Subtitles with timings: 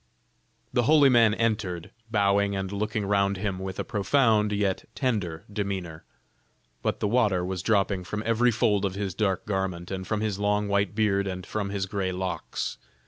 [0.73, 6.05] The holy man entered, bowing and looking round him, with a profound, yet tender demeanor.
[6.81, 10.39] But the water was dropping from every fold of his dark garment, and from his
[10.39, 12.79] long white beard and from his gray locks.